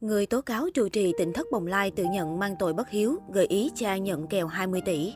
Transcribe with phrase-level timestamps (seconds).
[0.00, 3.16] Người tố cáo trụ trì tỉnh thất Bồng Lai tự nhận mang tội bất hiếu,
[3.32, 5.14] gợi ý cha nhận kèo 20 tỷ.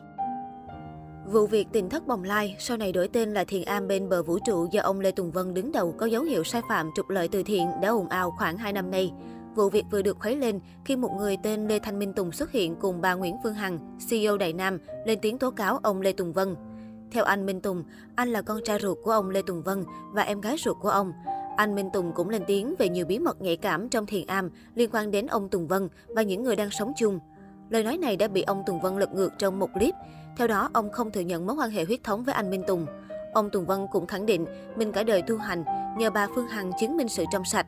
[1.31, 4.23] Vụ việc tỉnh thất Bồng Lai sau này đổi tên là Thiền Am bên bờ
[4.23, 7.09] vũ trụ do ông Lê Tùng Vân đứng đầu có dấu hiệu sai phạm trục
[7.09, 9.11] lợi từ thiện đã ồn ào khoảng 2 năm nay.
[9.55, 12.51] Vụ việc vừa được khuấy lên khi một người tên Lê Thanh Minh Tùng xuất
[12.51, 16.11] hiện cùng bà Nguyễn Phương Hằng, CEO Đại Nam, lên tiếng tố cáo ông Lê
[16.11, 16.55] Tùng Vân.
[17.11, 17.83] Theo anh Minh Tùng,
[18.15, 20.89] anh là con trai ruột của ông Lê Tùng Vân và em gái ruột của
[20.89, 21.13] ông.
[21.55, 24.49] Anh Minh Tùng cũng lên tiếng về nhiều bí mật nhạy cảm trong thiền am
[24.75, 27.19] liên quan đến ông Tùng Vân và những người đang sống chung.
[27.69, 29.93] Lời nói này đã bị ông Tùng Vân lật ngược trong một clip.
[30.37, 32.85] Theo đó, ông không thừa nhận mối quan hệ huyết thống với anh Minh Tùng.
[33.33, 35.63] Ông Tùng Vân cũng khẳng định mình cả đời tu hành,
[35.97, 37.67] nhờ bà Phương Hằng chứng minh sự trong sạch.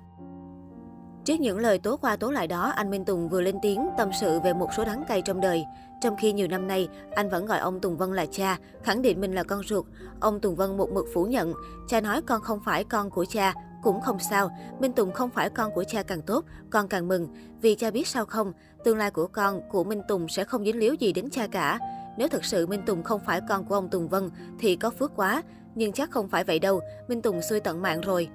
[1.25, 4.09] Trước những lời tố qua tố lại đó, anh Minh Tùng vừa lên tiếng tâm
[4.19, 5.65] sự về một số đắng cay trong đời.
[6.01, 9.21] Trong khi nhiều năm nay, anh vẫn gọi ông Tùng Vân là cha, khẳng định
[9.21, 9.85] mình là con ruột.
[10.19, 11.53] Ông Tùng Vân một mực phủ nhận,
[11.87, 13.53] cha nói con không phải con của cha,
[13.85, 14.49] cũng không sao,
[14.79, 17.27] Minh Tùng không phải con của cha càng tốt, con càng mừng.
[17.61, 18.53] Vì cha biết sao không,
[18.83, 21.79] tương lai của con, của Minh Tùng sẽ không dính líu gì đến cha cả.
[22.17, 25.15] Nếu thật sự Minh Tùng không phải con của ông Tùng Vân thì có phước
[25.15, 25.41] quá,
[25.75, 28.29] nhưng chắc không phải vậy đâu, Minh Tùng xui tận mạng rồi.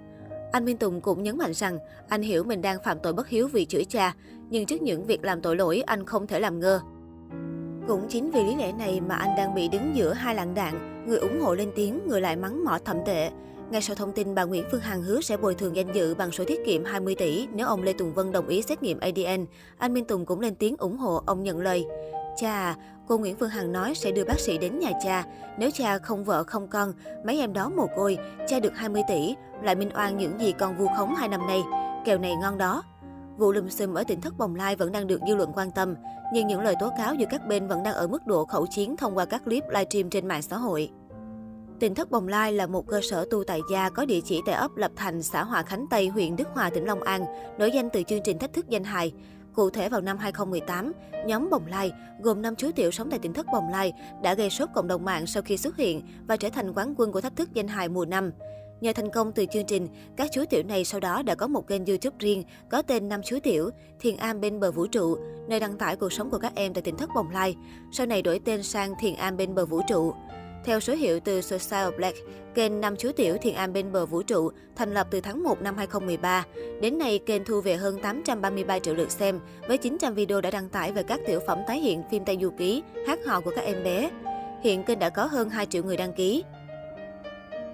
[0.53, 3.49] Anh Minh Tùng cũng nhấn mạnh rằng anh hiểu mình đang phạm tội bất hiếu
[3.49, 4.15] vì chửi cha,
[4.51, 6.81] nhưng trước những việc làm tội lỗi anh không thể làm ngơ.
[7.89, 11.05] Cũng chính vì lý lẽ này mà anh đang bị đứng giữa hai làn đạn,
[11.09, 13.31] người ủng hộ lên tiếng, người lại mắng mỏ thậm tệ.
[13.71, 16.33] Ngay sau thông tin bà Nguyễn Phương Hằng hứa sẽ bồi thường danh dự bằng
[16.33, 19.47] số tiết kiệm 20 tỷ nếu ông Lê Tùng Vân đồng ý xét nghiệm ADN,
[19.79, 21.87] anh Minh Tùng cũng lên tiếng ủng hộ ông nhận lời.
[22.37, 22.77] Cha
[23.09, 25.25] cô Nguyễn Phương Hằng nói sẽ đưa bác sĩ đến nhà cha.
[25.59, 26.93] Nếu cha không vợ không con,
[27.25, 30.79] mấy em đó mồ côi, cha được 20 tỷ, lại minh oan những gì con
[30.79, 31.63] vu khống hai năm nay.
[32.05, 32.83] Kèo này ngon đó.
[33.39, 35.95] Vụ lùm xùm ở tỉnh thất Bồng Lai vẫn đang được dư luận quan tâm,
[36.33, 38.97] nhưng những lời tố cáo giữa các bên vẫn đang ở mức độ khẩu chiến
[38.97, 40.91] thông qua các clip livestream trên mạng xã hội.
[41.81, 44.55] Tỉnh thất Bồng Lai là một cơ sở tu tại gia có địa chỉ tại
[44.55, 47.25] ấp Lập Thành, xã Hòa Khánh Tây, huyện Đức Hòa, tỉnh Long An,
[47.59, 49.13] nổi danh từ chương trình Thách thức danh hài.
[49.55, 50.93] Cụ thể vào năm 2018,
[51.27, 53.93] nhóm Bồng Lai, gồm 5 chú tiểu sống tại tỉnh thất Bồng Lai,
[54.23, 57.13] đã gây sốt cộng đồng mạng sau khi xuất hiện và trở thành quán quân
[57.13, 58.31] của thách thức danh hài mùa năm.
[58.81, 61.67] Nhờ thành công từ chương trình, các chú tiểu này sau đó đã có một
[61.67, 63.71] kênh YouTube riêng có tên Năm chú tiểu,
[64.01, 66.83] Thiền Am bên bờ vũ trụ, nơi đăng tải cuộc sống của các em tại
[66.83, 67.57] tỉnh thất Bồng Lai.
[67.93, 70.13] Sau này đổi tên sang Thiền Am bên bờ vũ trụ.
[70.65, 72.19] Theo số hiệu từ Social Black,
[72.55, 75.63] kênh Năm Chú Tiểu Thiền Am bên bờ vũ trụ thành lập từ tháng 1
[75.63, 76.45] năm 2013.
[76.81, 80.69] Đến nay, kênh thu về hơn 833 triệu lượt xem, với 900 video đã đăng
[80.69, 83.65] tải về các tiểu phẩm tái hiện phim Tây Du Ký, hát hò của các
[83.65, 84.11] em bé.
[84.63, 86.45] Hiện kênh đã có hơn 2 triệu người đăng ký.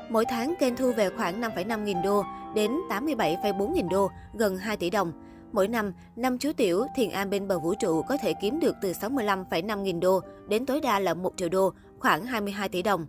[0.09, 2.23] Mỗi tháng, kênh thu về khoảng 5,5 nghìn đô
[2.55, 5.13] đến 87,4 nghìn đô, gần 2 tỷ đồng.
[5.53, 8.77] Mỗi năm, năm chú tiểu Thiền Am bên bờ vũ trụ có thể kiếm được
[8.83, 13.07] từ 65,5 nghìn đô đến tối đa là 1 triệu đô, khoảng 22 tỷ đồng.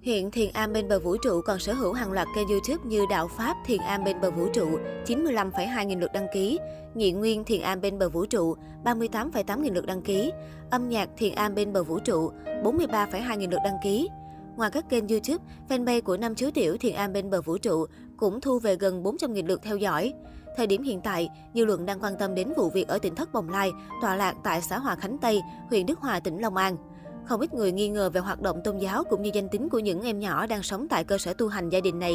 [0.00, 3.04] Hiện Thiền Am bên bờ vũ trụ còn sở hữu hàng loạt kênh YouTube như
[3.10, 6.58] Đạo Pháp Thiền Am bên bờ vũ trụ, 95,2 nghìn lượt đăng ký,
[6.94, 10.32] Nhị Nguyên Thiền Am bên bờ vũ trụ, 38,8 nghìn lượt đăng ký,
[10.70, 12.30] Âm nhạc Thiền Am bên bờ vũ trụ,
[12.62, 14.08] 43,2 nghìn lượt đăng ký.
[14.56, 17.86] Ngoài các kênh YouTube, fanpage của năm chú tiểu Thiền Am bên bờ vũ trụ
[18.16, 20.12] cũng thu về gần 400.000 lượt theo dõi.
[20.56, 23.32] Thời điểm hiện tại, dư luận đang quan tâm đến vụ việc ở tỉnh Thất
[23.32, 23.72] Bồng Lai,
[24.02, 26.76] tọa lạc tại xã Hòa Khánh Tây, huyện Đức Hòa, tỉnh Long An.
[27.26, 29.78] Không ít người nghi ngờ về hoạt động tôn giáo cũng như danh tính của
[29.78, 32.14] những em nhỏ đang sống tại cơ sở tu hành gia đình này.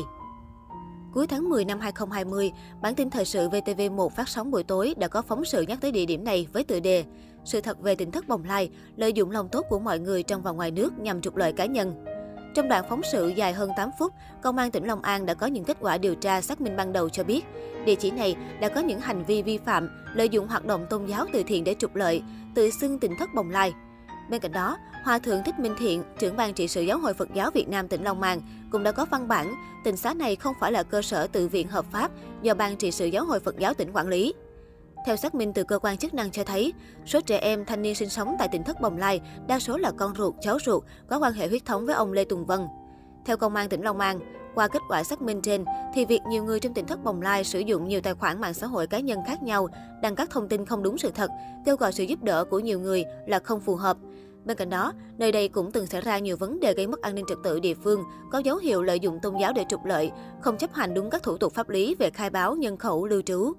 [1.14, 5.08] Cuối tháng 10 năm 2020, bản tin thời sự VTV1 phát sóng buổi tối đã
[5.08, 7.06] có phóng sự nhắc tới địa điểm này với tựa đề
[7.46, 10.42] Sự thật về tỉnh thất Bồng Lai, lợi dụng lòng tốt của mọi người trong
[10.42, 12.06] và ngoài nước nhằm trục lợi cá nhân.
[12.56, 15.48] Trong đoạn phóng sự dài hơn 8 phút, Công an tỉnh Long An đã có
[15.48, 17.46] những kết quả điều tra xác minh ban đầu cho biết,
[17.86, 21.06] địa chỉ này đã có những hành vi vi phạm, lợi dụng hoạt động tôn
[21.06, 22.22] giáo từ thiện để trục lợi,
[22.56, 23.74] tự xưng tỉnh thất Bồng Lai.
[24.29, 27.29] Bên cạnh đó, Hòa thượng Thích Minh Thiện, trưởng ban trị sự Giáo hội Phật
[27.34, 28.41] giáo Việt Nam tỉnh Long An,
[28.72, 31.67] cũng đã có văn bản, tình xá này không phải là cơ sở tự viện
[31.67, 34.34] hợp pháp do ban trị sự Giáo hội Phật giáo tỉnh quản lý.
[35.06, 36.73] Theo xác minh từ cơ quan chức năng cho thấy,
[37.06, 39.91] số trẻ em thanh niên sinh sống tại tỉnh Thất Bồng Lai đa số là
[39.97, 42.68] con ruột, cháu ruột, có quan hệ huyết thống với ông Lê Tùng Vân.
[43.25, 44.19] Theo Công an tỉnh Long An,
[44.56, 47.44] qua kết quả xác minh trên, thì việc nhiều người trong tỉnh Thất Bồng Lai
[47.44, 49.68] sử dụng nhiều tài khoản mạng xã hội cá nhân khác nhau,
[50.01, 51.31] đăng các thông tin không đúng sự thật,
[51.65, 53.98] kêu gọi sự giúp đỡ của nhiều người là không phù hợp.
[54.45, 57.15] Bên cạnh đó, nơi đây cũng từng xảy ra nhiều vấn đề gây mất an
[57.15, 60.12] ninh trật tự địa phương, có dấu hiệu lợi dụng tôn giáo để trục lợi,
[60.41, 63.21] không chấp hành đúng các thủ tục pháp lý về khai báo nhân khẩu lưu
[63.21, 63.53] trú.